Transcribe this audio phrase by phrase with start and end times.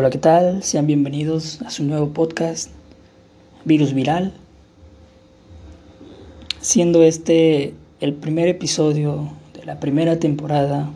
[0.00, 0.62] Hola, ¿qué tal?
[0.62, 2.70] Sean bienvenidos a su nuevo podcast,
[3.64, 4.32] Virus Viral.
[6.60, 10.88] Siendo este el primer episodio de la primera temporada.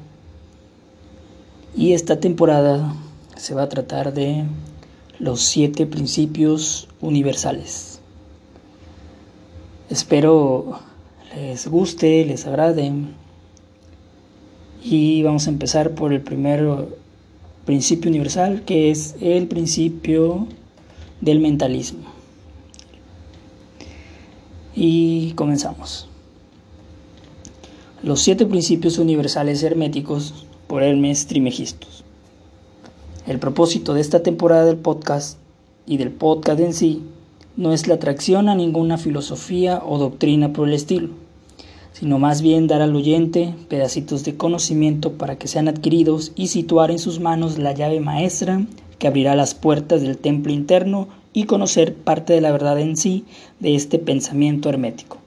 [1.76, 2.94] Y esta temporada
[3.34, 4.44] se va a tratar de
[5.18, 8.00] los siete principios universales.
[9.90, 10.78] Espero
[11.34, 12.92] les guste, les agrade.
[14.80, 17.01] Y vamos a empezar por el primer
[17.64, 20.46] principio universal, que es el principio
[21.20, 22.04] del mentalismo.
[24.74, 26.08] Y comenzamos.
[28.02, 32.04] Los siete principios universales herméticos por Hermes Trimegistus.
[33.26, 35.38] El propósito de esta temporada del podcast
[35.86, 37.02] y del podcast en sí
[37.56, 41.10] no es la atracción a ninguna filosofía o doctrina por el estilo
[41.92, 46.90] sino más bien dar al oyente pedacitos de conocimiento para que sean adquiridos y situar
[46.90, 48.64] en sus manos la llave maestra
[48.98, 53.24] que abrirá las puertas del templo interno y conocer parte de la verdad en sí
[53.60, 55.18] de este pensamiento hermético.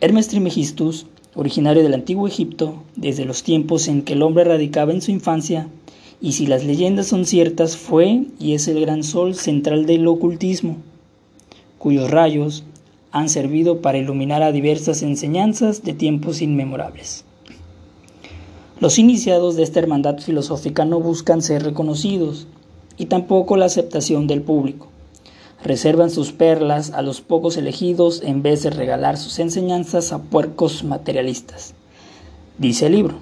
[0.00, 5.02] Hermes Trimegistus, originario del antiguo Egipto, desde los tiempos en que el hombre radicaba en
[5.02, 5.68] su infancia,
[6.20, 10.78] y si las leyendas son ciertas, fue y es el gran sol central del ocultismo,
[11.78, 12.64] cuyos rayos
[13.16, 17.24] han servido para iluminar a diversas enseñanzas de tiempos inmemorables.
[18.78, 22.46] Los iniciados de esta hermandad filosófica no buscan ser reconocidos
[22.98, 24.88] y tampoco la aceptación del público.
[25.64, 30.84] Reservan sus perlas a los pocos elegidos en vez de regalar sus enseñanzas a puercos
[30.84, 31.72] materialistas,
[32.58, 33.14] dice el libro.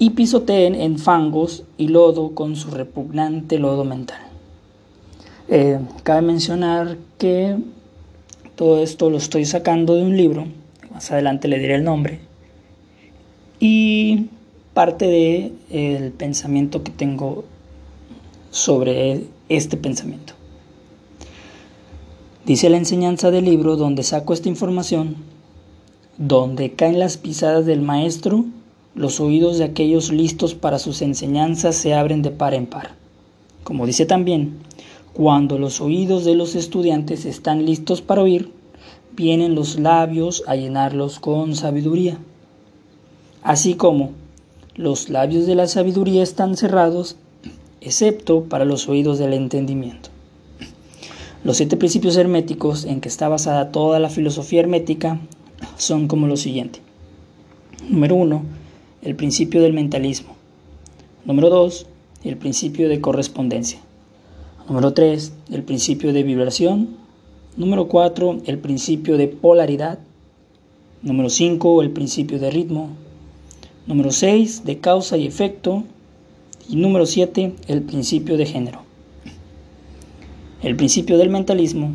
[0.00, 4.22] Y pisoteen en fangos y lodo con su repugnante lodo mental.
[5.48, 7.56] Eh, cabe mencionar que
[8.56, 10.46] todo esto lo estoy sacando de un libro,
[10.92, 12.18] más adelante le diré el nombre,
[13.60, 14.26] y
[14.74, 17.44] parte del el pensamiento que tengo
[18.50, 20.32] sobre este pensamiento.
[22.46, 25.16] Dice la enseñanza del libro donde saco esta información,
[26.16, 28.46] donde caen las pisadas del maestro,
[28.94, 32.92] los oídos de aquellos listos para sus enseñanzas se abren de par en par.
[33.64, 34.54] Como dice también,
[35.16, 38.52] cuando los oídos de los estudiantes están listos para oír,
[39.16, 42.18] vienen los labios a llenarlos con sabiduría.
[43.42, 44.10] Así como
[44.74, 47.16] los labios de la sabiduría están cerrados,
[47.80, 50.10] excepto para los oídos del entendimiento.
[51.44, 55.18] Los siete principios herméticos en que está basada toda la filosofía hermética
[55.78, 56.80] son como lo siguiente.
[57.88, 58.42] Número uno,
[59.00, 60.36] el principio del mentalismo.
[61.24, 61.86] Número dos,
[62.22, 63.85] el principio de correspondencia.
[64.68, 66.96] Número 3, el principio de vibración.
[67.56, 70.00] Número 4, el principio de polaridad.
[71.02, 72.88] Número 5, el principio de ritmo.
[73.86, 75.84] Número 6, de causa y efecto.
[76.68, 78.80] Y número 7, el principio de género.
[80.64, 81.92] El principio del mentalismo.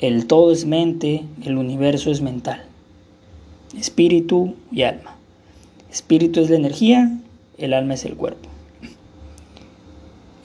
[0.00, 2.64] El todo es mente, el universo es mental.
[3.78, 5.14] Espíritu y alma.
[5.88, 7.16] Espíritu es la energía,
[7.58, 8.49] el alma es el cuerpo.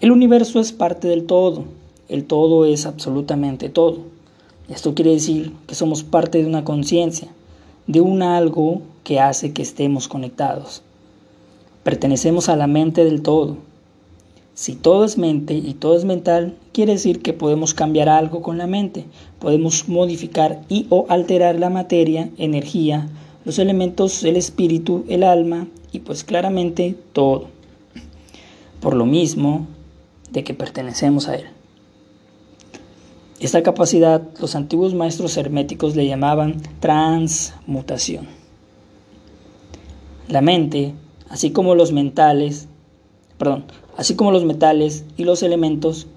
[0.06, 1.64] El universo es parte del todo,
[2.10, 4.02] el todo es absolutamente todo.
[4.70, 7.30] Esto quiere decir que somos parte de una conciencia,
[7.88, 10.84] de un algo que hace que estemos conectados.
[11.84, 13.58] Pertenecemos a la mente del todo.
[14.54, 18.60] Si todo es mente y todo es mental, quiere decir que podemos cambiar algo con
[18.60, 19.06] la mente,
[19.40, 23.10] podemos modificar y o alterar la materia, energía,
[23.44, 27.48] los elementos, el espíritu, el alma y pues claramente todo.
[28.82, 29.66] Por lo mismo,
[30.32, 31.46] de que pertenecemos a Él.
[33.40, 38.28] Esta capacidad los antiguos maestros herméticos le llamaban transmutación.
[40.30, 40.94] La mente,
[41.30, 42.68] así como los mentales,
[43.38, 43.66] perdón,
[43.98, 46.08] así como los metales y los elementos,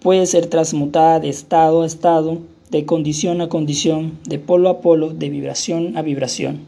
[0.00, 2.38] puede ser transmutada de estado a estado,
[2.70, 6.60] de condición a condición, de polo a polo, de vibración a vibración.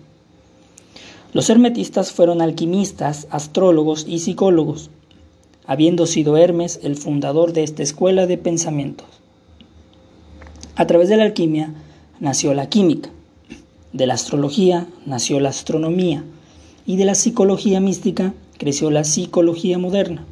[1.34, 4.90] Los hermetistas fueron alquimistas, astrólogos y psicólogos,
[5.66, 9.06] habiendo sido Hermes el fundador de esta escuela de pensamientos.
[10.76, 11.74] A través de la alquimia
[12.20, 13.10] nació la química,
[13.92, 16.24] de la astrología nació la astronomía
[16.86, 20.24] y de la psicología mística creció la psicología moderna,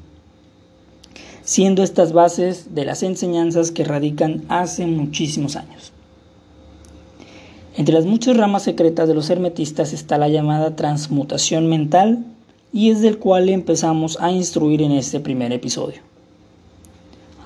[1.42, 5.92] siendo estas bases de las enseñanzas que radican hace muchísimos años.
[7.76, 12.24] Entre las muchas ramas secretas de los hermetistas está la llamada transmutación mental
[12.74, 16.00] y es del cual empezamos a instruir en este primer episodio.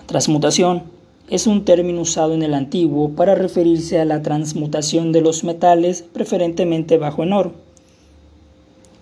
[0.06, 0.84] Transmutación
[1.28, 6.00] es un término usado en el antiguo para referirse a la transmutación de los metales,
[6.00, 7.52] preferentemente bajo en oro.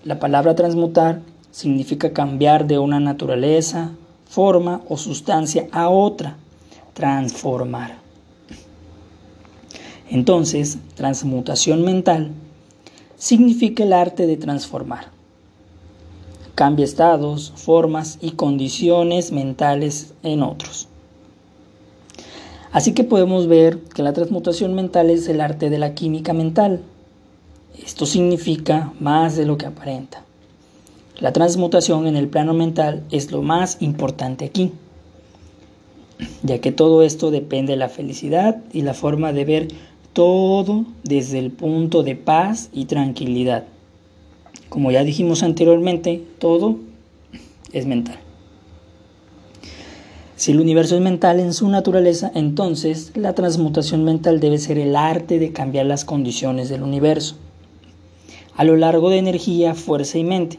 [0.03, 1.21] La palabra transmutar
[1.53, 3.93] significa cambiar de una naturaleza,
[4.29, 6.39] forma o sustancia a otra,
[6.93, 7.99] transformar.
[10.11, 12.33] Entonces, transmutación mental
[13.17, 15.16] significa el arte de transformar.
[16.57, 20.89] Cambia estados, formas y condiciones mentales en otros.
[22.73, 26.81] Así que podemos ver que la transmutación mental es el arte de la química mental.
[27.85, 30.25] Esto significa más de lo que aparenta.
[31.21, 34.73] La transmutación en el plano mental es lo más importante aquí,
[36.43, 39.69] ya que todo esto depende de la felicidad y la forma de ver
[40.15, 43.65] todo desde el punto de paz y tranquilidad.
[44.69, 46.77] Como ya dijimos anteriormente, todo
[47.73, 48.19] es mental.
[50.37, 54.95] Si el universo es mental en su naturaleza, entonces la transmutación mental debe ser el
[54.95, 57.37] arte de cambiar las condiciones del universo
[58.57, 60.59] a lo largo de energía, fuerza y mente.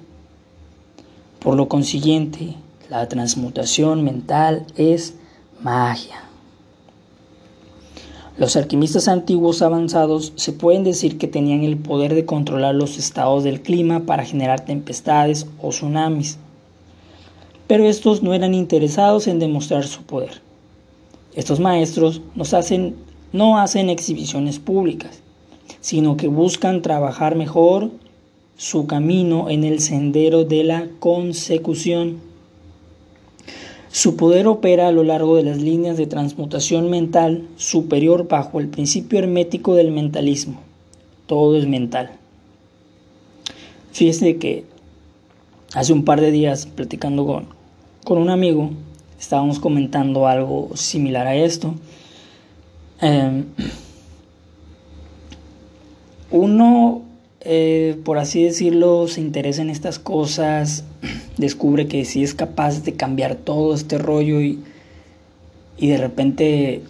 [1.39, 2.55] Por lo consiguiente,
[2.89, 5.15] la transmutación mental es
[5.61, 6.26] magia.
[8.37, 13.43] Los alquimistas antiguos avanzados se pueden decir que tenían el poder de controlar los estados
[13.43, 16.37] del clima para generar tempestades o tsunamis.
[17.65, 20.39] Pero estos no eran interesados en demostrar su poder.
[21.33, 22.21] Estos maestros
[23.33, 25.23] no hacen exhibiciones públicas,
[25.81, 27.89] sino que buscan trabajar mejor
[28.55, 32.21] su camino en el sendero de la consecución.
[33.97, 38.67] Su poder opera a lo largo de las líneas de transmutación mental superior bajo el
[38.67, 40.59] principio hermético del mentalismo.
[41.25, 42.11] Todo es mental.
[43.93, 44.65] Fíjese que
[45.73, 47.47] hace un par de días platicando con,
[48.03, 48.69] con un amigo,
[49.19, 51.73] estábamos comentando algo similar a esto.
[53.01, 53.45] Em,
[56.29, 57.01] uno,
[57.41, 60.83] eh, por así decirlo, se interesa en estas cosas
[61.37, 64.59] descubre que si es capaz de cambiar todo este rollo y,
[65.77, 66.81] y de repente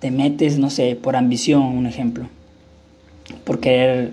[0.00, 2.28] te metes, no sé, por ambición, un ejemplo,
[3.44, 4.12] por querer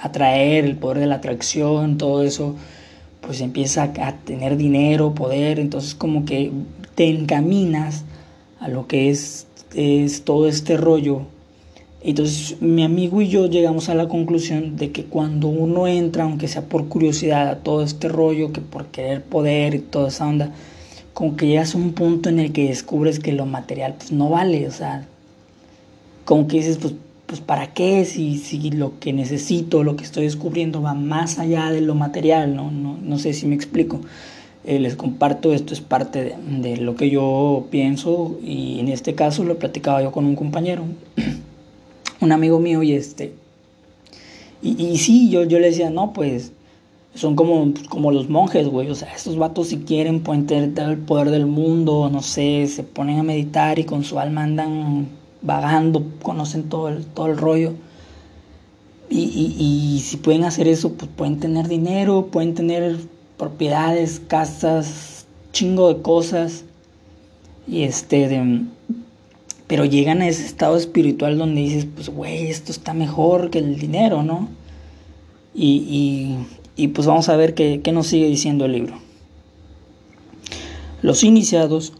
[0.00, 2.54] atraer el poder de la atracción, todo eso,
[3.20, 6.50] pues empieza a tener dinero, poder, entonces como que
[6.94, 8.04] te encaminas
[8.60, 11.26] a lo que es, es todo este rollo
[12.00, 16.46] entonces mi amigo y yo llegamos a la conclusión de que cuando uno entra, aunque
[16.46, 20.52] sea por curiosidad, a todo este rollo, que por querer poder y toda esa onda,
[21.12, 24.30] como que llegas a un punto en el que descubres que lo material pues no
[24.30, 25.06] vale, o sea,
[26.24, 26.94] como que dices, pues,
[27.26, 31.70] pues para qué si, si lo que necesito, lo que estoy descubriendo va más allá
[31.70, 34.00] de lo material, no, no, no sé si me explico.
[34.64, 39.14] Eh, les comparto, esto es parte de, de lo que yo pienso y en este
[39.14, 40.84] caso lo platicaba yo con un compañero.
[42.20, 43.34] un amigo mío y este...
[44.60, 46.50] Y, sí, yo, yo le decía, no, pues
[47.14, 48.90] son como, como los monjes, güey.
[48.90, 52.82] O sea, estos vatos si quieren pueden tener el poder del mundo, no sé, se
[52.82, 55.06] ponen a meditar y con su alma andan
[55.42, 57.74] vagando, conocen todo el, todo el rollo.
[59.08, 62.98] Y, y, y si pueden hacer eso, pues pueden tener dinero, pueden tener
[63.36, 66.64] propiedades, casas, chingo de cosas.
[67.68, 68.64] Y este, de,
[69.68, 73.78] pero llegan a ese estado espiritual donde dices, pues, güey, esto está mejor que el
[73.78, 74.48] dinero, ¿no?
[75.54, 76.36] Y,
[76.76, 78.98] y, pues vamos a ver qué, qué nos sigue diciendo el libro.
[81.02, 81.92] Los iniciados,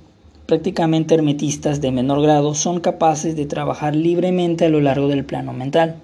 [0.46, 5.52] prácticamente hermetistas de menor grado, son capaces de trabajar libremente a lo largo del plano
[5.52, 5.96] mental.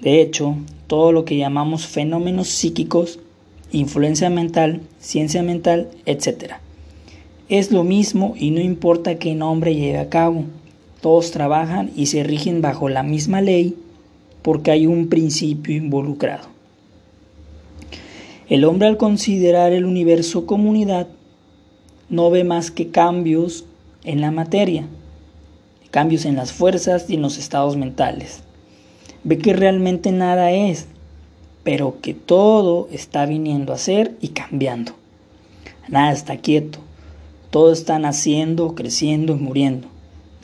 [0.00, 3.18] De hecho, todo lo que llamamos fenómenos psíquicos,
[3.72, 6.65] influencia mental, ciencia mental, etc
[7.48, 10.44] es lo mismo y no importa qué nombre lleve a cabo.
[11.00, 13.76] Todos trabajan y se rigen bajo la misma ley
[14.42, 16.48] porque hay un principio involucrado.
[18.48, 21.08] El hombre al considerar el universo comunidad
[22.08, 23.64] no ve más que cambios
[24.04, 24.86] en la materia,
[25.90, 28.42] cambios en las fuerzas y en los estados mentales.
[29.24, 30.86] Ve que realmente nada es,
[31.64, 34.92] pero que todo está viniendo a ser y cambiando.
[35.88, 36.85] Nada está quieto.
[37.56, 39.88] Todo está naciendo, creciendo y muriendo.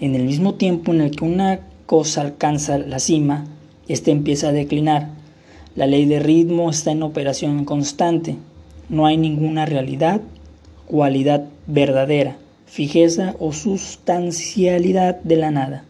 [0.00, 3.44] En el mismo tiempo en el que una cosa alcanza la cima,
[3.86, 5.10] ésta empieza a declinar.
[5.76, 8.36] La ley de ritmo está en operación constante.
[8.88, 10.22] No hay ninguna realidad,
[10.86, 15.84] cualidad verdadera, fijeza o sustancialidad de la nada.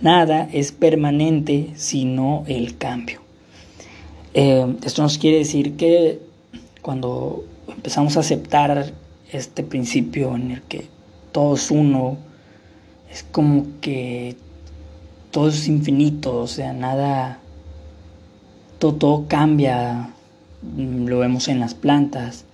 [0.00, 3.20] Nada es permanente sino el cambio.
[4.32, 6.20] Eh, esto nos quiere decir que
[6.80, 8.92] cuando empezamos a aceptar
[9.32, 10.88] este principio en el que
[11.32, 12.18] todo es uno,
[13.10, 14.36] es como que
[15.30, 17.38] todo es infinito, o sea, nada,
[18.78, 20.10] todo, cambia,
[20.62, 22.44] mm, lo vemos en las plantas,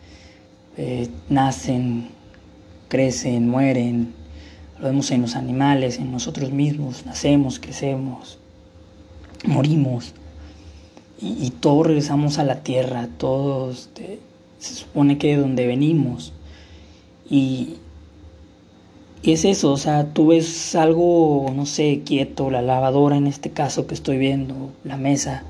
[0.76, 2.08] eh, nacen,
[2.88, 4.14] crecen, mueren,
[4.78, 8.38] lo vemos en los animales, en nosotros mismos, nacemos, crecemos,
[9.44, 10.14] morimos.
[11.20, 14.20] Y, todos regresamos a la tierra, todos este,
[14.58, 16.32] se supone que de donde venimos
[17.30, 17.76] y,
[19.22, 23.86] es eso, o sea, tú ves algo, no sé, quieto, la lavadora en este caso
[23.86, 25.42] que estoy viendo, la mesa,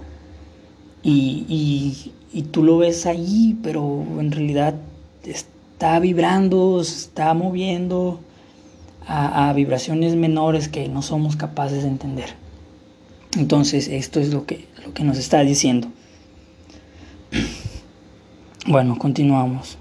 [1.02, 4.74] y, y, tú lo ves ahí, pero en realidad
[5.24, 8.20] está vibrando, está moviendo
[9.06, 12.30] a, a, vibraciones menores que no somos capaces de entender.
[13.36, 15.88] Entonces, esto es lo que, lo que nos está diciendo.
[18.70, 19.78] Bueno, continuamos.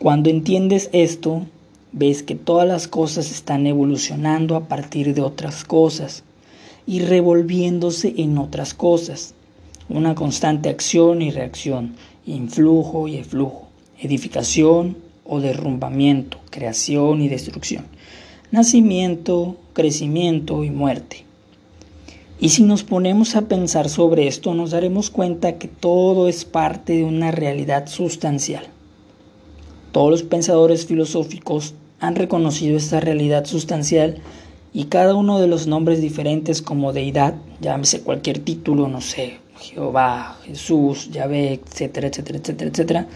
[0.00, 1.46] Cuando entiendes esto,
[1.92, 6.24] ves que todas las cosas están evolucionando a partir de otras cosas
[6.88, 9.36] y revolviéndose en otras cosas.
[9.88, 11.94] Una constante acción y reacción,
[12.26, 13.68] influjo y eflujo,
[14.00, 17.84] edificación o derrumbamiento, creación y destrucción,
[18.50, 21.26] nacimiento, crecimiento y muerte.
[22.42, 26.94] Y si nos ponemos a pensar sobre esto, nos daremos cuenta que todo es parte
[26.94, 28.64] de una realidad sustancial.
[29.92, 34.18] Todos los pensadores filosóficos han reconocido esta realidad sustancial
[34.72, 40.36] y cada uno de los nombres diferentes como deidad, llámese cualquier título, no sé, Jehová,
[40.44, 43.06] Jesús, Yahvé, etcétera, etcétera, etcétera, etcétera,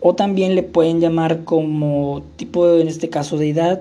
[0.00, 3.80] o también le pueden llamar como tipo, en este caso, deidad,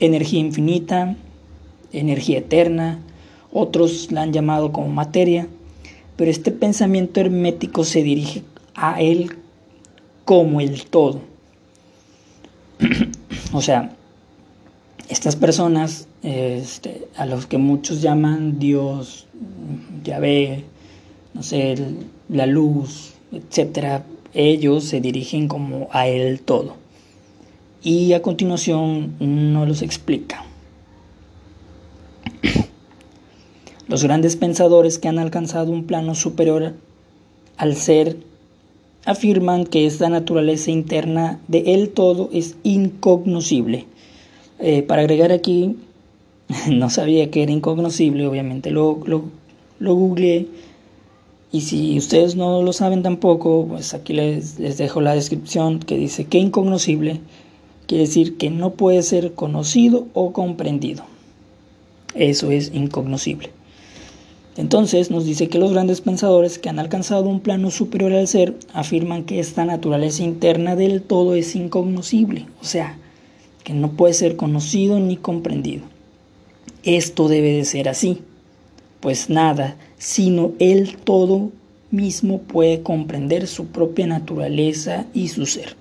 [0.00, 1.14] energía infinita,
[1.92, 2.98] energía eterna,
[3.52, 5.46] otros la han llamado como materia,
[6.16, 8.42] pero este pensamiento hermético se dirige
[8.74, 9.36] a él
[10.24, 11.20] como el todo.
[13.52, 13.94] o sea,
[15.08, 19.26] estas personas, este, a los que muchos llaman Dios,
[20.04, 20.64] Yahvé,
[21.34, 21.74] no sé,
[22.28, 26.76] la luz, etcétera, ellos se dirigen como a el todo.
[27.82, 30.44] Y a continuación no los explica.
[33.92, 36.72] Los grandes pensadores que han alcanzado un plano superior
[37.58, 38.16] al ser
[39.04, 43.84] afirman que esta naturaleza interna de él todo es incognoscible.
[44.60, 45.76] Eh, para agregar aquí,
[46.70, 49.24] no sabía que era incognoscible, obviamente lo, lo,
[49.78, 50.46] lo googleé.
[51.52, 55.98] Y si ustedes no lo saben tampoco, pues aquí les, les dejo la descripción que
[55.98, 57.20] dice que incognoscible
[57.86, 61.04] quiere decir que no puede ser conocido o comprendido.
[62.14, 63.50] Eso es incognoscible.
[64.56, 68.54] Entonces nos dice que los grandes pensadores que han alcanzado un plano superior al ser
[68.74, 72.98] afirman que esta naturaleza interna del todo es incognoscible, o sea,
[73.64, 75.84] que no puede ser conocido ni comprendido.
[76.82, 78.18] Esto debe de ser así,
[79.00, 81.50] pues nada, sino el todo
[81.90, 85.76] mismo puede comprender su propia naturaleza y su ser.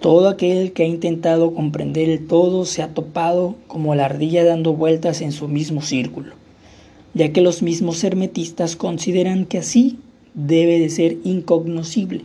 [0.00, 4.72] Todo aquel que ha intentado comprender el todo se ha topado como la ardilla dando
[4.72, 6.34] vueltas en su mismo círculo
[7.16, 9.98] ya que los mismos hermetistas consideran que así
[10.34, 12.24] debe de ser incognoscible.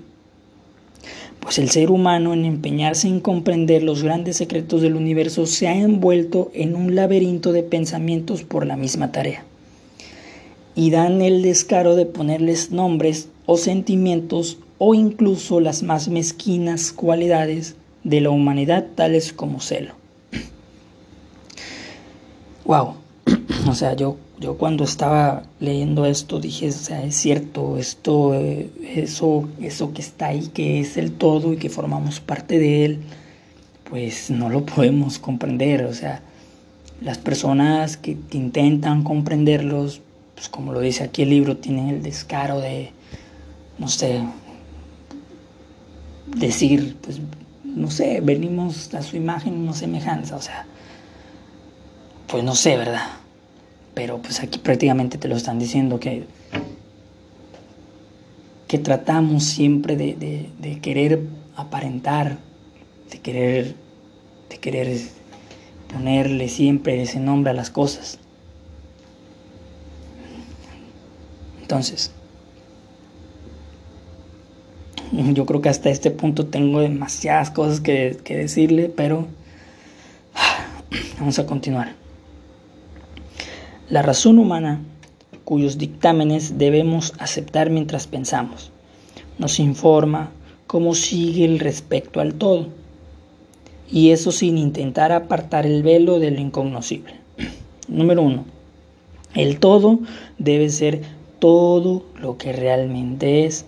[1.39, 5.77] Pues el ser humano en empeñarse en comprender los grandes secretos del universo se ha
[5.77, 9.45] envuelto en un laberinto de pensamientos por la misma tarea.
[10.75, 17.75] Y dan el descaro de ponerles nombres o sentimientos o incluso las más mezquinas cualidades
[18.03, 19.93] de la humanidad tales como celo.
[22.65, 22.95] Wow.
[23.67, 28.71] o sea, yo yo cuando estaba leyendo esto dije, o sea, es cierto, esto, eh,
[28.95, 32.99] eso, eso que está ahí, que es el todo y que formamos parte de él,
[33.87, 35.85] pues no lo podemos comprender.
[35.85, 36.23] O sea,
[37.01, 40.01] las personas que, intentan comprenderlos,
[40.33, 42.91] pues como lo dice aquí el libro, tienen el descaro de,
[43.77, 44.23] no sé,
[46.25, 47.21] decir, pues,
[47.63, 50.65] no sé, venimos a su imagen no semejanza, o sea,
[52.27, 53.20] pues no sé, ¿verdad?
[53.93, 56.25] Pero pues aquí prácticamente te lo están diciendo que,
[58.67, 61.21] que tratamos siempre de, de, querer
[61.55, 62.37] aparentar,
[63.11, 63.75] de querer,
[64.49, 64.97] de querer
[65.91, 68.17] ponerle siempre ese nombre a las cosas.
[71.61, 72.11] Entonces,
[75.11, 79.27] yo creo que hasta este punto tengo demasiadas cosas que, que decirle, pero
[81.19, 82.00] vamos a continuar.
[83.91, 84.79] La razón humana,
[85.43, 88.71] cuyos dictámenes debemos aceptar mientras pensamos,
[89.37, 90.31] nos informa
[90.65, 92.67] cómo sigue el respecto al todo,
[93.91, 97.15] y eso sin intentar apartar el velo de lo incognoscible.
[97.89, 98.45] Número uno,
[99.35, 99.99] El todo
[100.37, 101.01] debe ser
[101.39, 103.65] todo lo que realmente es.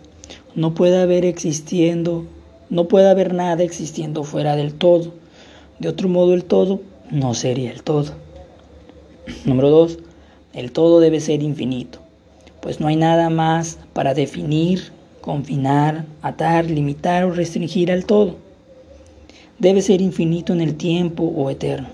[0.56, 2.28] No puede haber existiendo,
[2.70, 5.12] no puede haber nada existiendo fuera del todo.
[5.80, 6.80] De otro modo el todo
[7.12, 8.14] no sería el todo.
[9.46, 10.00] Número dos,
[10.54, 12.00] el todo debe ser infinito,
[12.62, 14.92] pues no hay nada más para definir,
[15.22, 18.36] confinar, atar, limitar o restringir al todo.
[19.60, 21.90] Debe ser infinito en el tiempo o eterno.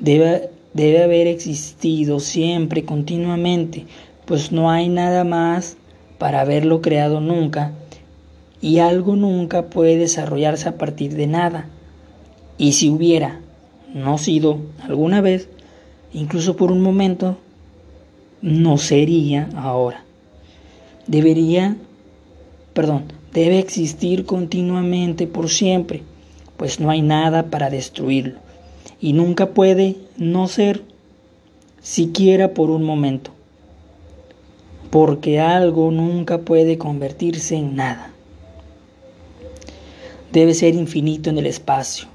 [0.00, 3.86] Debe, debe haber existido siempre, continuamente,
[4.26, 5.76] pues no hay nada más
[6.18, 7.72] para haberlo creado nunca
[8.60, 11.68] y algo nunca puede desarrollarse a partir de nada.
[12.56, 13.40] Y si hubiera
[13.92, 15.48] no sido alguna vez,
[16.12, 17.36] incluso por un momento,
[18.44, 20.04] no sería ahora.
[21.06, 21.78] Debería,
[22.74, 26.02] perdón, debe existir continuamente por siempre,
[26.58, 28.34] pues no hay nada para destruirlo
[29.00, 30.82] y nunca puede no ser
[31.80, 33.30] siquiera por un momento,
[34.90, 38.10] porque algo nunca puede convertirse en nada.
[40.32, 42.08] Debe ser infinito en el espacio,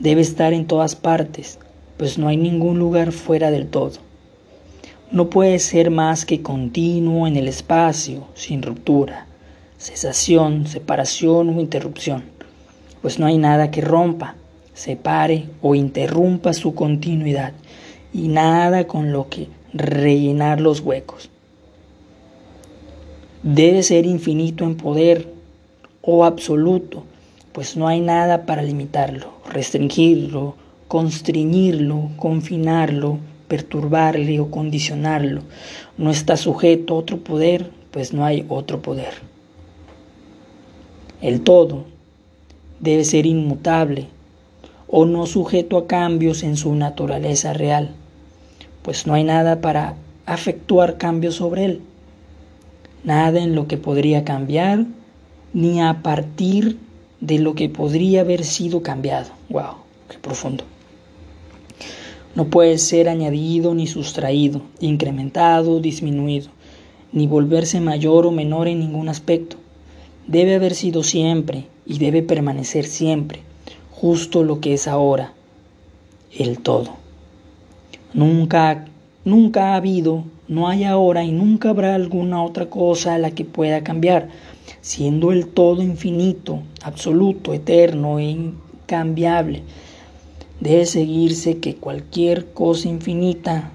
[0.00, 1.58] debe estar en todas partes,
[1.96, 4.05] pues no hay ningún lugar fuera del todo.
[5.12, 9.26] No puede ser más que continuo en el espacio, sin ruptura,
[9.78, 12.24] cesación, separación o interrupción,
[13.02, 14.34] pues no hay nada que rompa,
[14.74, 17.52] separe o interrumpa su continuidad
[18.12, 21.30] y nada con lo que rellenar los huecos.
[23.44, 25.32] Debe ser infinito en poder
[26.02, 27.04] o absoluto,
[27.52, 30.56] pues no hay nada para limitarlo, restringirlo,
[30.88, 35.42] constreñirlo, confinarlo, perturbarle o condicionarlo.
[35.98, 39.14] No está sujeto a otro poder, pues no hay otro poder.
[41.20, 41.84] El todo
[42.80, 44.08] debe ser inmutable
[44.88, 47.90] o no sujeto a cambios en su naturaleza real,
[48.82, 51.80] pues no hay nada para afectuar cambios sobre él,
[53.02, 54.84] nada en lo que podría cambiar,
[55.52, 56.78] ni a partir
[57.20, 59.30] de lo que podría haber sido cambiado.
[59.48, 59.76] ¡Wow!
[60.08, 60.64] ¡Qué profundo!
[62.36, 66.50] No puede ser añadido ni sustraído, incrementado, disminuido,
[67.10, 69.56] ni volverse mayor o menor en ningún aspecto.
[70.26, 73.40] Debe haber sido siempre y debe permanecer siempre,
[73.90, 75.32] justo lo que es ahora,
[76.30, 76.96] el todo.
[78.12, 78.84] Nunca,
[79.24, 83.46] nunca ha habido, no hay ahora y nunca habrá alguna otra cosa a la que
[83.46, 84.28] pueda cambiar,
[84.82, 89.62] siendo el todo infinito, absoluto, eterno e incambiable
[90.60, 93.70] debe seguirse que cualquier cosa infinita,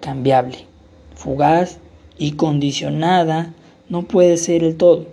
[0.00, 0.66] cambiable,
[1.14, 1.78] fugaz
[2.18, 3.54] y condicionada
[3.88, 5.06] no puede ser el todo.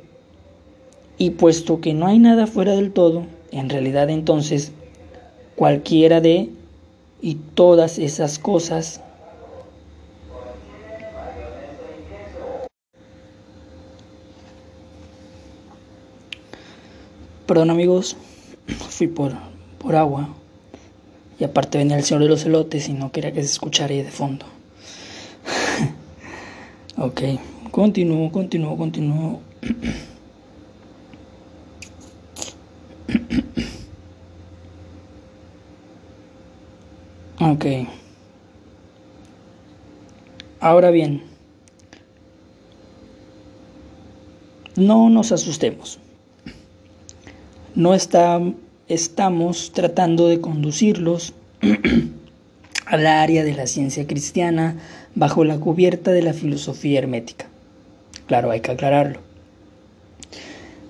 [1.18, 4.72] Y puesto que no hay nada fuera del todo, en realidad entonces
[5.56, 6.50] cualquiera de
[7.22, 9.02] y todas esas cosas
[17.46, 18.16] Perdón amigos,
[18.90, 19.34] fui por,
[19.78, 20.30] por agua.
[21.46, 24.12] Aparte venía el señor de los elotes y no quería que se escuchara ahí de
[24.12, 24.46] fondo.
[26.98, 27.22] ok,
[27.72, 29.42] continúo, continúo, continúo.
[37.40, 37.66] ok.
[40.60, 41.24] Ahora bien,
[44.76, 46.00] no nos asustemos.
[47.76, 48.40] No está
[48.88, 51.34] estamos tratando de conducirlos
[52.86, 54.78] al área de la ciencia cristiana
[55.16, 57.48] bajo la cubierta de la filosofía hermética.
[58.28, 59.20] Claro, hay que aclararlo.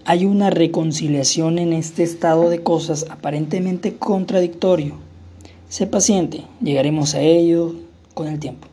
[0.05, 4.95] Hay una reconciliación en este estado de cosas aparentemente contradictorio.
[5.69, 7.75] Sé paciente, llegaremos a ello
[8.13, 8.67] con el tiempo.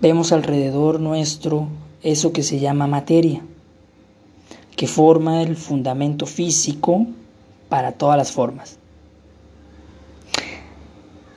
[0.00, 1.68] Vemos alrededor nuestro
[2.02, 3.42] eso que se llama materia,
[4.76, 7.06] que forma el fundamento físico
[7.68, 8.78] para todas las formas.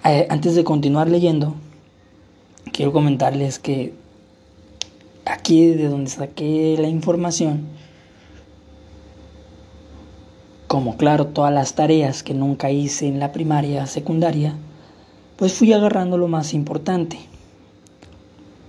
[0.06, 1.56] Eh, antes de continuar leyendo,
[2.72, 3.94] quiero comentarles que
[5.26, 7.68] aquí de donde saqué la información,
[10.68, 14.56] como claro todas las tareas que nunca hice en la primaria, secundaria,
[15.36, 17.20] pues fui agarrando lo más importante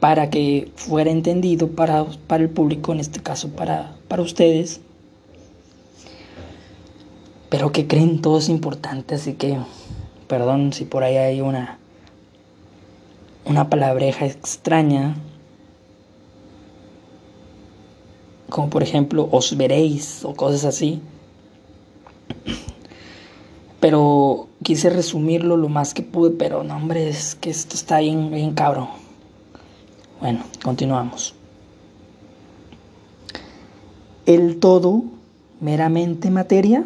[0.01, 4.81] para que fuera entendido para, para el público, en este caso para, para ustedes,
[7.50, 9.58] pero que creen todo es importante, así que
[10.28, 11.80] perdón si por ahí hay una
[13.44, 15.16] una palabreja extraña,
[18.48, 21.00] como por ejemplo os veréis o cosas así.
[23.80, 28.30] Pero quise resumirlo lo más que pude, pero no hombre, es que esto está bien,
[28.30, 28.88] bien cabrón.
[30.20, 31.34] Bueno, continuamos.
[34.26, 35.02] ¿El todo
[35.60, 36.84] meramente materia?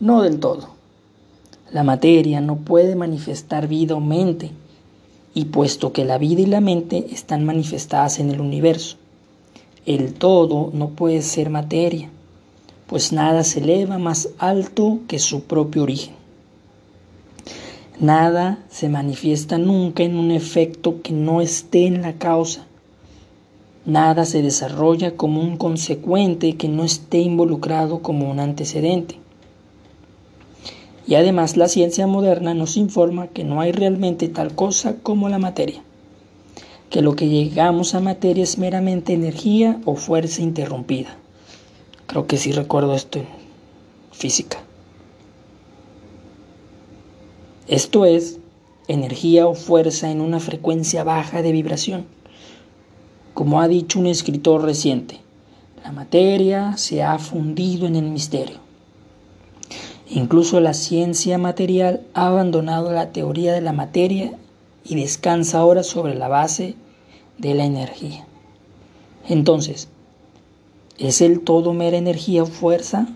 [0.00, 0.70] No del todo.
[1.70, 4.50] La materia no puede manifestar vida o mente,
[5.34, 8.96] y puesto que la vida y la mente están manifestadas en el universo,
[9.84, 12.08] el todo no puede ser materia,
[12.86, 16.14] pues nada se eleva más alto que su propio origen.
[18.00, 22.64] Nada se manifiesta nunca en un efecto que no esté en la causa.
[23.84, 29.18] Nada se desarrolla como un consecuente que no esté involucrado como un antecedente.
[31.10, 35.40] Y además la ciencia moderna nos informa que no hay realmente tal cosa como la
[35.40, 35.82] materia,
[36.88, 41.16] que lo que llegamos a materia es meramente energía o fuerza interrumpida.
[42.06, 43.26] Creo que sí recuerdo esto en
[44.12, 44.58] física.
[47.66, 48.38] Esto es
[48.86, 52.06] energía o fuerza en una frecuencia baja de vibración.
[53.34, 55.18] Como ha dicho un escritor reciente,
[55.82, 58.69] la materia se ha fundido en el misterio.
[60.12, 64.32] Incluso la ciencia material ha abandonado la teoría de la materia
[64.84, 66.74] y descansa ahora sobre la base
[67.38, 68.26] de la energía.
[69.28, 69.88] Entonces,
[70.98, 73.06] ¿es el todo mera energía o fuerza?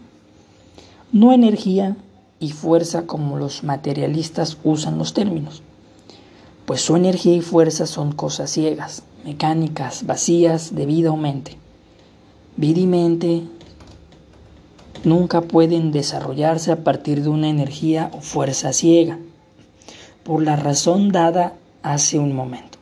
[1.10, 1.96] No energía
[2.38, 5.62] y fuerza como los materialistas usan los términos,
[6.64, 11.56] pues su energía y fuerza son cosas ciegas, mecánicas, vacías de vida o mente.
[12.56, 13.42] Vida y mente
[15.04, 19.18] nunca pueden desarrollarse a partir de una energía o fuerza ciega,
[20.22, 22.78] por la razón dada hace un momento.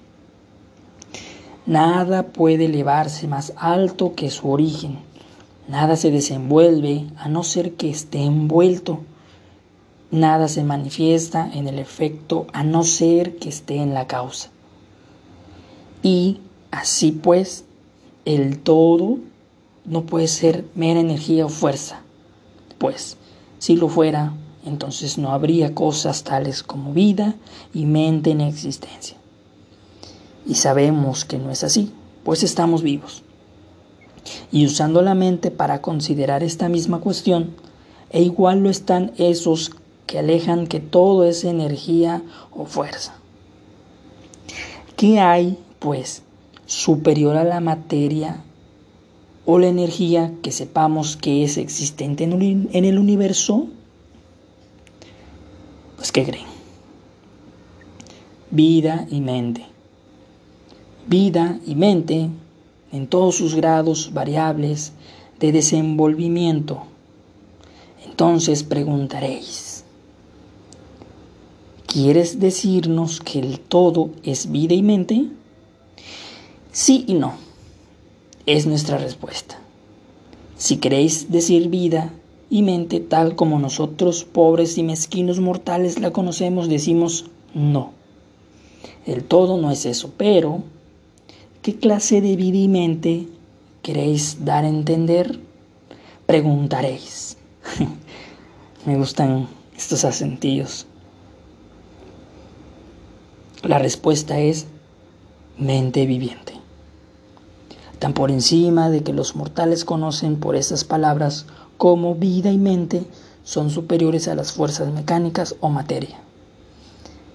[1.66, 4.98] Nada puede elevarse más alto que su origen,
[5.68, 9.00] nada se desenvuelve a no ser que esté envuelto,
[10.10, 14.50] nada se manifiesta en el efecto a no ser que esté en la causa.
[16.02, 17.64] Y así pues,
[18.24, 19.18] el todo
[19.84, 22.02] no puede ser mera energía o fuerza,
[22.82, 23.16] pues
[23.60, 24.34] si lo fuera,
[24.66, 27.36] entonces no habría cosas tales como vida
[27.72, 29.16] y mente en existencia.
[30.44, 31.92] Y sabemos que no es así,
[32.24, 33.22] pues estamos vivos.
[34.50, 37.54] Y usando la mente para considerar esta misma cuestión,
[38.10, 39.70] e igual lo están esos
[40.08, 43.14] que alejan que todo es energía o fuerza.
[44.96, 46.24] ¿Qué hay, pues,
[46.66, 48.42] superior a la materia
[49.44, 53.66] o la energía que sepamos que es existente en el universo,
[55.96, 56.46] pues ¿qué creen?
[58.50, 59.64] Vida y mente.
[61.06, 62.28] Vida y mente
[62.92, 64.92] en todos sus grados variables
[65.40, 66.84] de desenvolvimiento.
[68.06, 69.84] Entonces preguntaréis,
[71.86, 75.26] ¿quieres decirnos que el todo es vida y mente?
[76.70, 77.51] Sí y no
[78.46, 79.58] es nuestra respuesta.
[80.56, 82.12] Si queréis decir vida
[82.50, 87.92] y mente tal como nosotros, pobres y mezquinos mortales, la conocemos, decimos no.
[89.06, 90.62] El todo no es eso, pero
[91.62, 93.28] ¿qué clase de vida y mente
[93.82, 95.40] queréis dar a entender?
[96.26, 97.36] Preguntaréis.
[98.86, 100.86] Me gustan estos acentillos.
[103.62, 104.66] La respuesta es
[105.56, 106.61] mente viviente
[108.02, 111.46] tan por encima de que los mortales conocen por estas palabras
[111.78, 113.06] como vida y mente
[113.44, 116.18] son superiores a las fuerzas mecánicas o materia.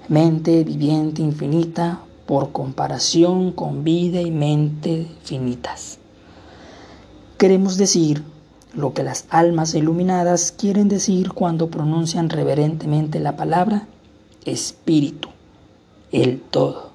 [0.10, 6.00] Mente viviente infinita por comparación con vida y mente finitas.
[7.38, 8.26] Queremos decir
[8.74, 13.88] lo que las almas iluminadas quieren decir cuando pronuncian reverentemente la palabra
[14.44, 15.30] espíritu,
[16.12, 16.90] el todo.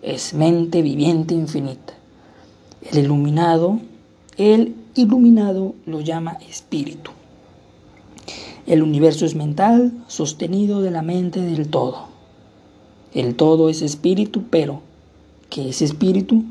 [0.00, 1.95] Es mente viviente infinita.
[2.92, 3.80] El iluminado,
[4.36, 7.10] el iluminado lo llama espíritu.
[8.66, 12.06] El universo es mental, sostenido de la mente del todo.
[13.12, 14.82] El todo es espíritu, pero
[15.50, 16.44] ¿qué es espíritu?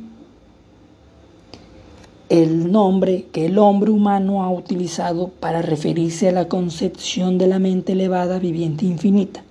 [2.28, 7.60] El nombre que el hombre humano ha utilizado para referirse a la concepción de la
[7.60, 9.44] mente elevada, viviente infinita.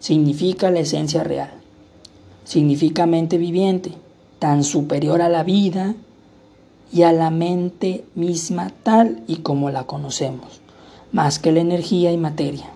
[0.00, 1.52] Significa la esencia real.
[2.44, 3.92] Significa mente viviente
[4.40, 5.94] tan superior a la vida
[6.92, 10.60] y a la mente misma tal y como la conocemos,
[11.12, 12.68] más que la energía y materia.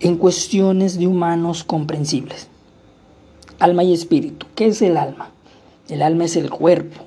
[0.00, 2.48] En cuestiones de humanos comprensibles.
[3.58, 4.46] Alma y espíritu.
[4.54, 5.30] ¿Qué es el alma?
[5.88, 7.04] El alma es el cuerpo.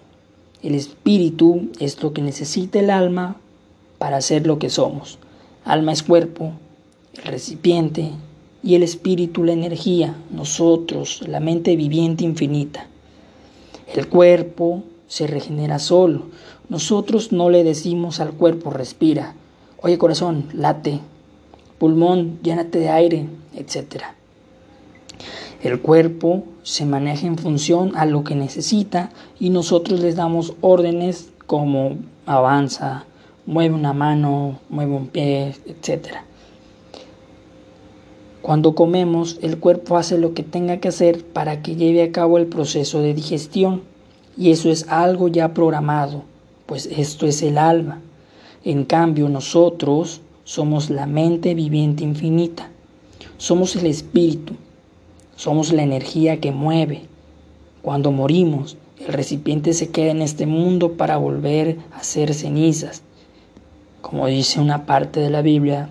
[0.64, 3.36] El espíritu es lo que necesita el alma
[3.98, 5.20] para ser lo que somos.
[5.66, 6.54] Alma es cuerpo,
[7.14, 8.12] el recipiente,
[8.62, 12.88] y el espíritu la energía, nosotros la mente viviente infinita.
[13.94, 16.28] El cuerpo se regenera solo.
[16.70, 19.34] Nosotros no le decimos al cuerpo respira,
[19.82, 21.00] oye corazón, late,
[21.80, 24.04] pulmón, llénate de aire, etc.
[25.64, 31.32] El cuerpo se maneja en función a lo que necesita y nosotros les damos órdenes
[31.48, 33.06] como avanza,
[33.46, 36.18] mueve una mano, mueve un pie, etc.
[38.42, 42.38] Cuando comemos, el cuerpo hace lo que tenga que hacer para que lleve a cabo
[42.38, 43.84] el proceso de digestión,
[44.38, 46.24] y eso es algo ya programado,
[46.66, 48.02] pues esto es el alma.
[48.64, 52.70] En cambio, nosotros somos la mente viviente infinita,
[53.38, 54.54] somos el espíritu,
[55.36, 57.04] somos la energía que mueve.
[57.82, 63.02] Cuando morimos, el recipiente se queda en este mundo para volver a ser cenizas.
[64.02, 65.90] Como dice una parte de la Biblia,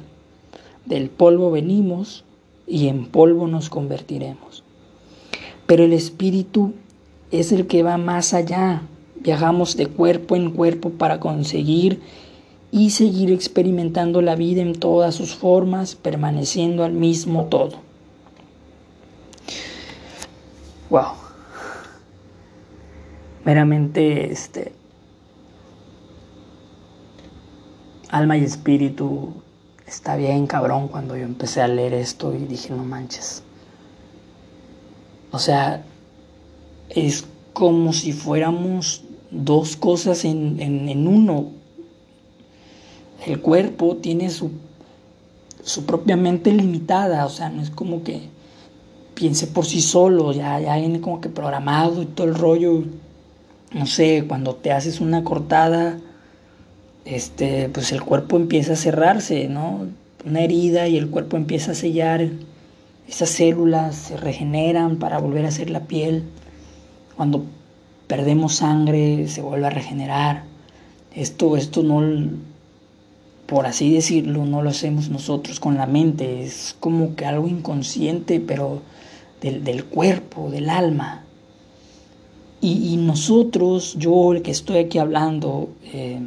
[0.87, 2.25] del polvo venimos
[2.69, 4.63] y en polvo nos convertiremos.
[5.67, 6.75] Pero el espíritu
[7.31, 8.83] es el que va más allá.
[9.17, 12.01] Viajamos de cuerpo en cuerpo para conseguir
[12.71, 17.79] y seguir experimentando la vida en todas sus formas, permaneciendo al mismo todo.
[20.91, 21.13] Wow.
[23.45, 24.73] Meramente este
[28.11, 29.33] alma y espíritu
[29.89, 33.43] está bien cabrón cuando yo empecé a leer esto y dije, no manches.
[35.31, 35.83] O sea,
[36.91, 41.47] es como si fuéramos dos cosas en, en, uno.
[43.27, 44.51] El cuerpo tiene su,
[45.63, 48.29] su propia mente limitada, o sea, no es como que
[49.15, 52.85] piense por sí solo, ya, ya viene como que programado y todo el rollo.
[53.73, 55.99] No sé, cuando te haces una cortada,
[57.05, 59.87] este, pues el cuerpo empieza a cerrarse, ¿no?
[60.25, 62.29] Una herida y el cuerpo empieza a sellar,
[63.09, 66.25] esas células se regeneran para volver a ser la piel.
[67.17, 67.45] Cuando
[68.07, 70.45] perdemos sangre se vuelve a regenerar.
[71.15, 72.03] Esto, esto no,
[73.47, 78.41] por así decirlo, no lo hacemos nosotros con la mente, es como que algo inconsciente,
[78.41, 78.83] pero
[79.41, 81.25] del, cuerpo, del alma.
[82.61, 86.21] Y, nosotros, yo el que estoy aquí hablando, eh,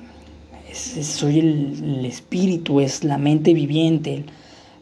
[0.73, 4.25] soy el, espíritu, es la mente viviente,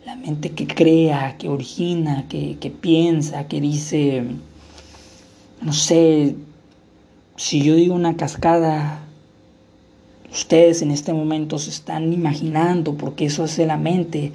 [0.06, 4.23] la mente que crea, que origina, que, piensa, que dice,
[5.62, 6.36] no sé,
[7.36, 9.04] si yo digo una cascada,
[10.32, 14.32] ustedes en este momento se están imaginando, porque eso hace la mente,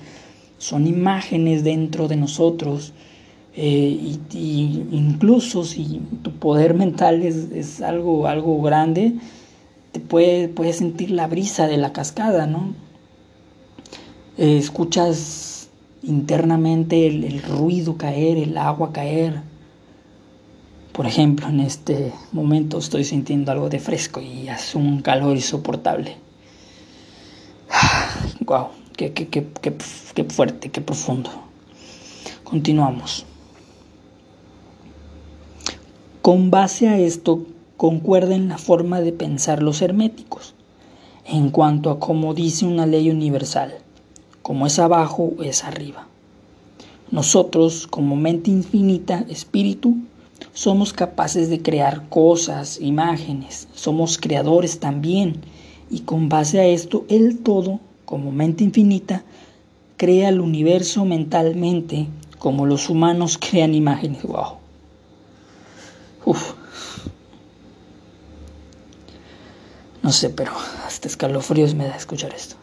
[0.59, 2.93] son imágenes dentro de nosotros.
[3.57, 9.15] Eh, y, incluso si tu poder mental es, es algo, algo grande,
[9.95, 12.75] te puedes puede sentir la brisa de la cascada, ¿no?
[14.37, 15.69] Eh, escuchas
[16.03, 19.41] internamente el, ruido caer, el agua caer.
[20.91, 26.17] Por ejemplo, en este momento estoy sintiendo algo de fresco y hace un calor insoportable.
[28.41, 28.71] ¡Wow!
[28.97, 31.31] Qué, qué, qué, qué, fuerte, qué profundo.
[32.43, 33.27] Continuamos.
[36.21, 37.47] Con base a esto,
[37.85, 40.55] concuerda en la forma de pensar los herméticos,
[41.27, 43.75] en cuanto a cómo dice una ley universal,
[44.41, 46.07] como es abajo es arriba.
[47.11, 49.97] Nosotros, como mente infinita, espíritu,
[50.55, 55.43] somos capaces de crear cosas, imágenes, somos creadores también,
[55.91, 59.25] y con base a esto, el todo, como mente infinita,
[59.99, 62.07] crea el universo mentalmente,
[62.39, 64.23] como los humanos crean imágenes.
[64.23, 64.55] Wow.
[66.25, 66.64] Uf.
[70.05, 70.53] No sé, pero
[70.87, 72.57] hasta escalofríos me da escuchar esto.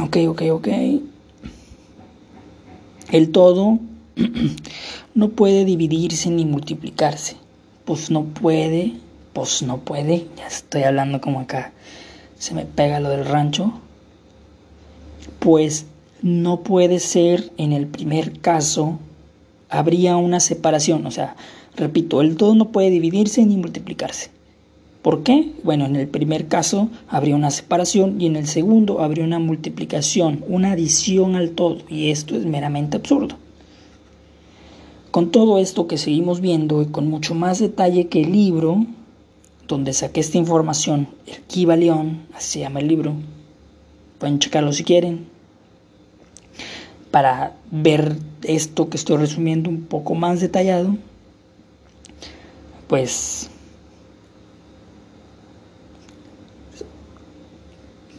[0.00, 0.68] Ok, ok, ok.
[3.12, 3.78] El todo
[5.14, 7.36] no puede dividirse ni multiplicarse.
[7.84, 8.94] Pues no puede,
[9.32, 10.26] pues no puede.
[10.36, 11.72] Ya estoy hablando como acá.
[12.36, 13.74] Se me pega lo del rancho.
[15.38, 15.86] Pues
[16.20, 18.98] no puede ser en el primer caso
[19.68, 21.06] habría una separación.
[21.06, 21.36] O sea,
[21.76, 24.30] repito, el todo no puede dividirse ni multiplicarse.
[25.02, 25.52] ¿Por qué?
[25.62, 30.44] Bueno, en el primer caso habría una separación y en el segundo habría una multiplicación,
[30.48, 33.36] una adición al todo, y esto es meramente absurdo.
[35.10, 38.84] Con todo esto que seguimos viendo y con mucho más detalle que el libro,
[39.68, 43.14] donde saqué esta información, el Kibalión, así se llama el libro,
[44.18, 45.26] pueden checarlo si quieren,
[47.10, 50.96] para ver esto que estoy resumiendo un poco más detallado,
[52.86, 53.50] pues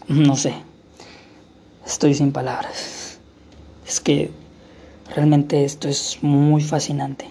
[0.08, 0.54] no sé,
[1.86, 3.20] estoy sin palabras.
[3.88, 4.32] Es que
[5.16, 7.26] realmente esto es muy fascinante,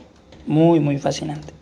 [0.47, 1.53] muy, muy fascinante.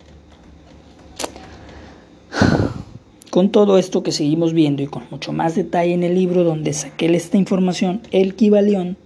[3.30, 6.72] Con todo esto que seguimos viendo y con mucho más detalle en el libro donde
[6.72, 8.96] saqué esta información, el Kibalión,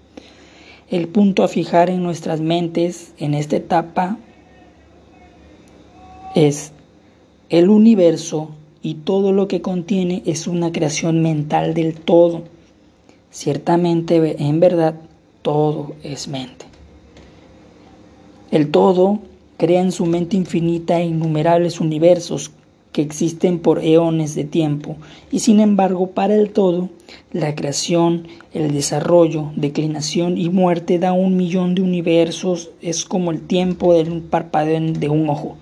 [0.90, 4.18] el punto a fijar en nuestras mentes en esta etapa
[6.35, 6.72] es
[7.48, 8.50] el universo
[8.83, 12.42] y todo lo que contiene es una creación mental del todo.
[13.31, 14.96] Ciertamente, en verdad,
[15.42, 16.66] todo es mente.
[18.50, 19.20] El todo
[19.59, 22.50] crea en su mente infinita innumerables universos
[23.01, 24.97] existen por eones de tiempo,
[25.31, 26.91] y sin embargo para el todo,
[27.33, 33.41] la creación, el desarrollo, declinación y muerte da un millón de universos, es como el
[33.41, 35.57] tiempo de un parpadeo de un ojo.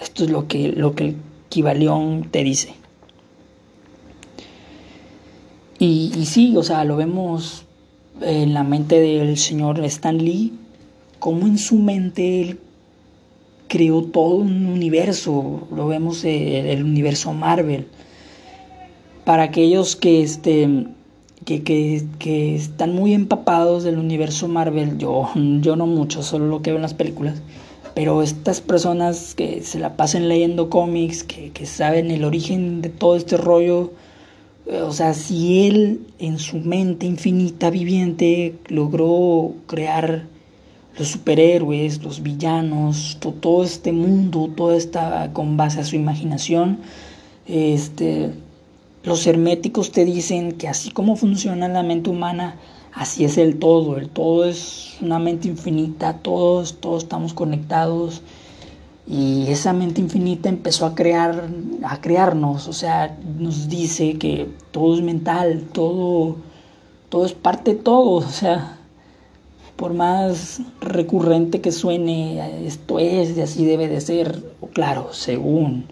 [0.00, 1.16] Esto es lo que, lo que el
[1.48, 2.74] Kibalión te dice.
[5.78, 7.64] Y, y sí, o sea, lo vemos
[8.20, 10.52] en la mente del señor Stan Lee,
[11.18, 12.58] como en su mente él
[13.68, 17.86] creó todo un universo, lo vemos en el universo Marvel.
[19.24, 20.86] Para aquellos que, este,
[21.44, 25.28] que, que, están muy empapados del universo Marvel, yo,
[25.60, 27.42] yo no mucho, solo lo que veo en las películas,
[27.94, 32.90] pero estas personas que se la pasan leyendo cómics, que, que saben el origen de
[32.90, 33.92] todo este rollo,
[34.66, 40.26] eh, o sea, si él en su mente infinita viviente logró crear
[40.98, 46.78] los superhéroes, los villanos, todo, este mundo, todo está con base a su imaginación.
[47.46, 48.32] Este,
[49.04, 52.56] los herméticos te dicen que así como funciona la mente humana,
[52.94, 53.98] así es el todo.
[53.98, 58.22] El todo es una mente infinita, todos, estamos conectados.
[59.06, 61.48] Y esa mente infinita empezó a crear,
[61.84, 66.38] a crearnos, o sea, nos dice que todo es mental, todo,
[67.08, 68.76] todo es parte de todo, o sea,
[69.76, 75.84] por más recurrente que suene, esto es y así debe de ser, claro, según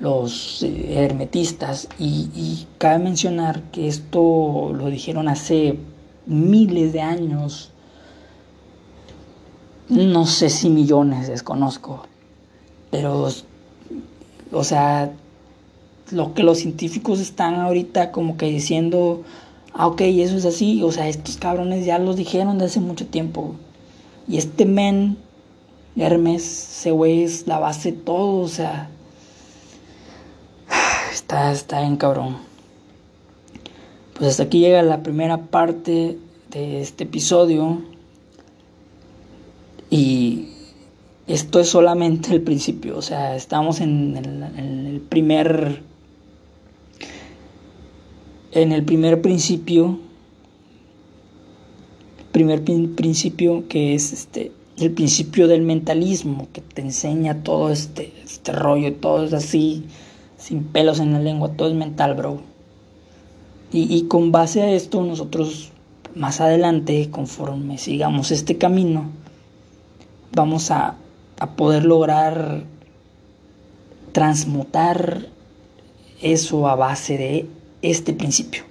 [0.00, 5.78] los eh, hermetistas, y, cabe mencionar que esto lo dijeron hace
[6.26, 7.70] miles de años,
[9.88, 12.06] no sé si millones, desconozco,
[12.90, 13.28] pero,
[14.50, 15.12] o sea,
[16.10, 19.22] lo que los científicos están ahorita como que diciendo
[19.74, 23.06] ah, ok, eso es así, o sea, estos cabrones ya los dijeron de hace mucho
[23.06, 23.54] tiempo.
[24.28, 25.16] Y este men,
[25.96, 28.90] Hermes, ese güey es la base de todo, o sea,
[31.12, 32.36] está, está bien cabrón.
[34.14, 36.18] Pues hasta aquí llega la primera parte
[36.50, 37.82] de este episodio.
[39.90, 40.48] Y
[41.26, 44.16] esto es solamente el principio, o sea, estamos en
[44.56, 45.82] el primer
[48.52, 49.98] en el primer principio,
[52.32, 58.52] primer principio que es este, el principio del mentalismo, que te enseña todo este, este
[58.52, 59.84] rollo, todo es así,
[60.36, 62.40] sin pelos en la lengua, todo es mental, bro.
[63.74, 65.70] Y, con base a esto nosotros
[66.14, 69.10] más adelante, conforme sigamos este camino,
[70.34, 70.96] vamos a,
[71.38, 72.64] a poder lograr
[74.12, 75.26] transmutar
[76.20, 77.46] eso a base de
[77.82, 78.62] este principio.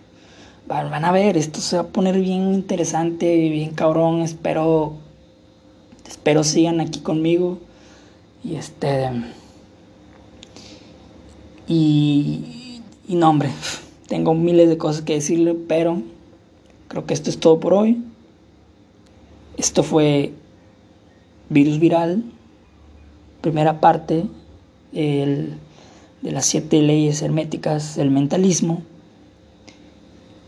[0.68, 4.22] Van a ver, esto se va a poner bien interesante, bien cabrón.
[4.22, 4.94] Espero,
[6.08, 7.60] espero sigan aquí conmigo.
[8.44, 9.10] Y este.
[11.68, 13.50] Y, y no, hombre,
[14.08, 16.02] tengo miles de cosas que decirle, pero
[16.88, 18.02] creo que esto es todo por hoy.
[19.58, 20.34] Esto fue
[21.50, 22.24] Virus Viral,
[23.42, 24.26] primera parte
[24.94, 25.54] el,
[26.22, 28.84] de las siete leyes herméticas del mentalismo.